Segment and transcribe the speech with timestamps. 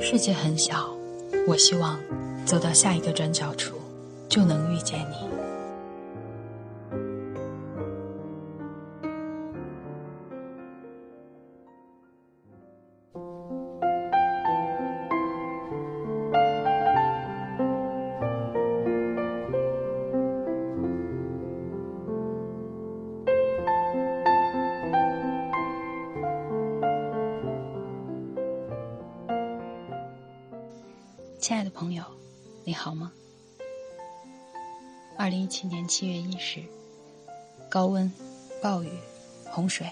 [0.00, 0.88] 世界很小，
[1.48, 1.98] 我希望
[2.46, 3.74] 走到下一个转角处，
[4.28, 5.37] 就能遇见你。
[31.48, 32.04] 亲爱的朋友，
[32.62, 33.10] 你好吗？
[35.16, 36.62] 二零一七年七月一日，
[37.70, 38.12] 高温、
[38.62, 38.90] 暴雨、
[39.46, 39.90] 洪水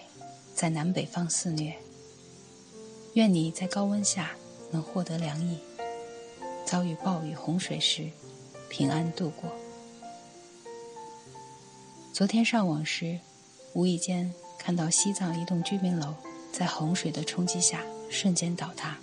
[0.54, 1.74] 在南北方肆虐。
[3.14, 4.32] 愿你在高温下
[4.70, 5.56] 能获得凉意，
[6.66, 8.10] 遭遇暴雨洪水时
[8.68, 9.50] 平安度过。
[12.12, 13.18] 昨天上网时，
[13.72, 16.14] 无意间看到西藏一栋居民楼
[16.52, 18.98] 在洪水的冲击下瞬间倒塌。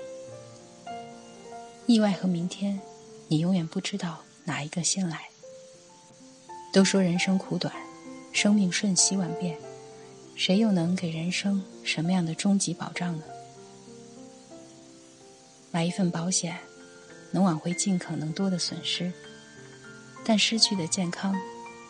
[1.86, 2.80] 意外和明天，
[3.28, 5.30] 你永远不知道哪一个先来。
[6.72, 7.74] 都说人生苦短，
[8.32, 9.58] 生命瞬息万变，
[10.34, 13.24] 谁又能给人生什么样的终极保障呢？
[15.72, 16.58] 买一份保险，
[17.32, 19.12] 能挽回尽可能多的损失，
[20.24, 21.36] 但失去的健康、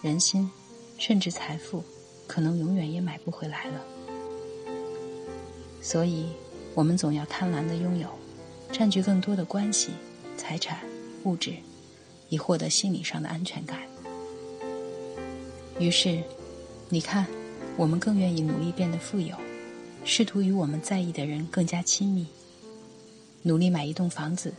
[0.02, 0.49] 人心，
[0.97, 1.83] 甚至财富，
[2.25, 3.80] 可能永远也买不回来了。
[5.83, 6.30] 所以，
[6.73, 8.08] 我们总要贪婪的拥有。
[8.74, 9.92] 占据更多的关系、
[10.36, 10.80] 财产、
[11.26, 11.54] 物质，
[12.30, 13.80] 以获得心理上的安全感。
[15.78, 16.24] 于是，
[16.90, 17.28] 你看，
[17.78, 19.38] 我们更愿意努力变得富有，
[20.04, 22.26] 试图与我们在意的人更加亲密，
[23.44, 24.52] 努力买一栋房子，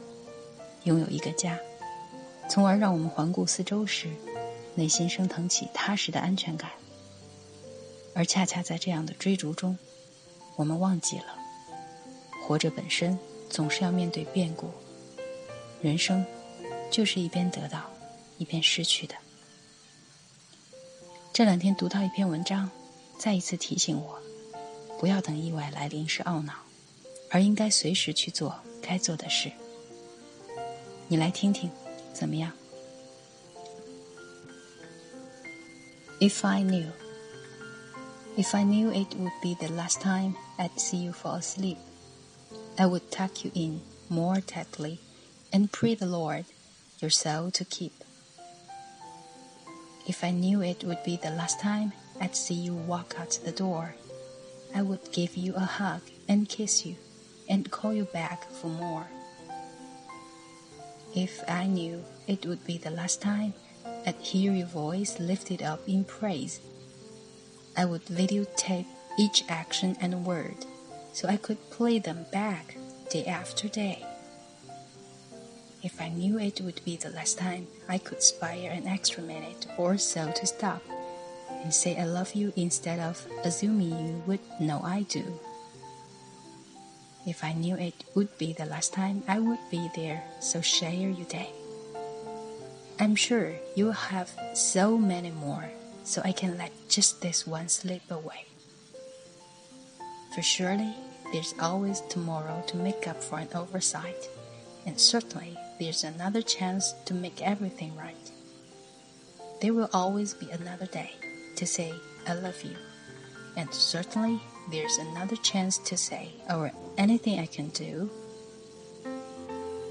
[0.85, 1.59] 拥有一个家，
[2.49, 4.09] 从而让我们环顾四周时，
[4.77, 6.71] 内心升腾起踏实的安全感。
[8.15, 9.77] 而恰恰在这样的追逐中，
[10.55, 11.37] 我们忘记了，
[12.47, 13.19] 活着本身。
[13.55, 14.69] 总是要面对变故，
[15.81, 16.27] 人生
[16.91, 17.89] 就是一边得到，
[18.37, 19.15] 一边失去的。
[21.33, 22.69] 这两天读到一篇文章，
[23.17, 24.21] 再一次提醒我，
[24.99, 26.55] 不要等意外来临时懊恼，
[27.31, 29.53] 而应该随时去做该做的事。
[31.07, 31.71] 你来听听，
[32.13, 32.51] 怎么样
[36.19, 36.91] ？If I knew,
[38.37, 41.77] if I knew it would be the last time I'd see you fall asleep.
[42.79, 44.99] I would tuck you in more tightly
[45.53, 46.45] and pray the Lord
[47.01, 47.93] your soul to keep.
[50.07, 53.53] If I knew it would be the last time I'd see you walk out the
[53.53, 53.95] door,
[54.75, 56.97] I would give you a hug and kiss you
[57.49, 59.07] and call you back for more.
[61.15, 63.55] If I knew it would be the last time
[64.07, 66.61] I'd hear your voice lifted up in praise,
[67.77, 68.87] I would videotape
[69.19, 70.67] each action and word
[71.15, 72.77] so I could play them back
[73.09, 74.05] day after day.
[75.83, 79.67] If I knew it would be the last time, I could spare an extra minute
[79.79, 80.83] or so to stop
[81.63, 85.25] and say I love you instead of assuming you would know I do.
[87.27, 90.93] If I knew it would be the last time, I would be there, so share
[90.93, 91.51] your day.
[92.99, 95.71] I'm sure you'll have so many more,
[96.03, 98.47] so I can let just this one slip away.
[100.35, 100.93] For surely
[101.33, 104.29] there's always tomorrow to make up for an oversight,
[104.85, 108.31] and certainly there's another chance to make everything right.
[109.61, 111.13] There will always be another day
[111.55, 111.95] to say,
[112.27, 112.75] I love you,
[113.57, 114.41] and certainly
[114.73, 118.11] there's another chance to say, or anything I can do.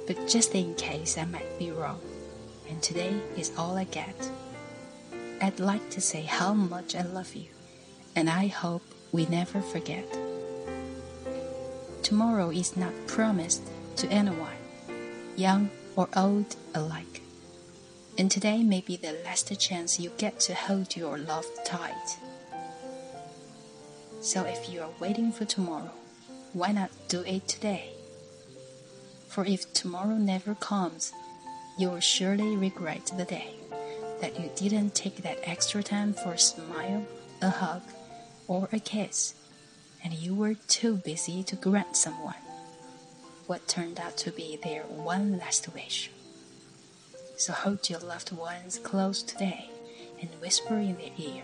[0.08, 2.02] But just in case I might be wrong,
[2.70, 4.30] and today is all I get,
[5.42, 7.48] I'd like to say how much I love you,
[8.14, 8.84] and I hope
[9.14, 10.06] we never forget.
[12.04, 13.64] Tomorrow is not promised
[13.96, 14.60] to anyone,
[15.38, 17.22] young or old alike.
[18.18, 22.18] And today may be the last chance you get to hold your love tight.
[24.20, 25.92] So if you are waiting for tomorrow,
[26.52, 27.94] why not do it today?
[29.30, 31.14] For if tomorrow never comes,
[31.80, 33.54] you will surely regret the day
[34.20, 37.08] that you didn't take that extra time for a smile,
[37.42, 37.82] a hug,
[38.48, 39.36] or a kiss
[40.04, 42.36] and you were too busy to grant someone
[43.48, 46.10] what turned out to be their one last wish.
[47.38, 49.70] So hold your loved ones close today
[50.22, 51.44] and whisper in their ear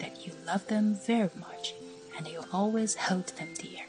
[0.00, 1.74] that you love them very much
[2.16, 3.84] and you'll always hold them dear.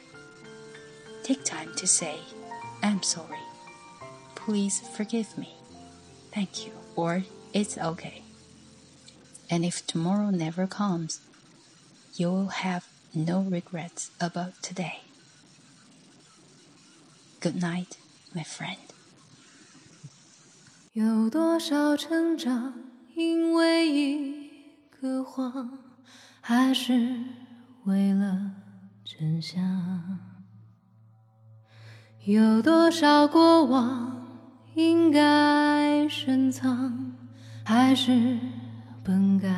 [1.22, 2.16] Take time to say,
[2.82, 3.38] I'm sorry.
[4.34, 5.54] Please forgive me.
[6.32, 6.72] Thank you.
[6.96, 8.22] Or it's okay.
[9.48, 11.20] And if tomorrow never comes,
[12.14, 15.00] you will have no regrets about today.
[17.40, 17.96] Good night,
[18.34, 18.78] my friend.
[20.92, 22.74] 有多少成长
[23.14, 24.50] 因为一
[25.00, 25.78] 个谎，
[26.40, 27.24] 还是
[27.84, 28.52] 为了
[29.04, 30.18] 真相？
[32.24, 34.26] 有多少过往
[34.74, 37.16] 应该深藏，
[37.64, 38.38] 还是
[39.02, 39.48] 本该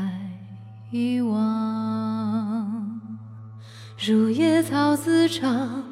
[0.92, 2.11] 遗忘？
[4.04, 5.84] 如野草滋长，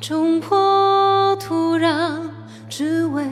[0.00, 2.20] 冲破土壤，
[2.68, 3.24] 只为。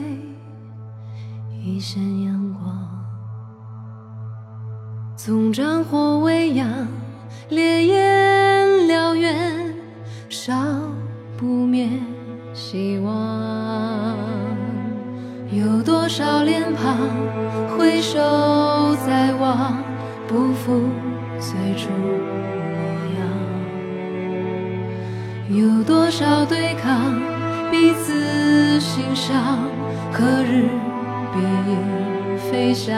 [1.63, 2.85] 一线阳光，
[5.15, 6.67] 纵战火未央，
[7.47, 9.73] 烈焰燎原，
[10.27, 10.53] 烧
[11.37, 11.89] 不灭
[12.53, 14.17] 希望。
[15.49, 16.97] 有多少脸庞
[17.77, 18.19] 回首
[19.07, 19.81] 再望，
[20.27, 20.89] 不负
[21.39, 21.87] 最初。
[25.49, 27.13] 有多少对抗，
[27.69, 29.59] 彼此欣赏，
[30.11, 30.67] 何日？
[31.33, 32.95] 别影飞翔，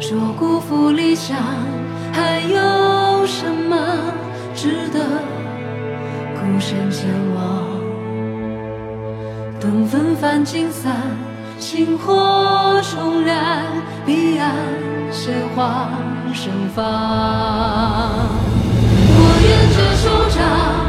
[0.00, 1.36] 说辜负理想，
[2.12, 3.76] 还有什么
[4.52, 4.98] 值得
[6.34, 7.62] 孤身前往？
[9.60, 10.96] 等纷繁尽散，
[11.60, 13.62] 星火重燃，
[14.04, 14.50] 彼岸
[15.12, 15.88] 鲜花
[16.34, 16.82] 盛放。
[19.14, 20.81] 我愿这首杀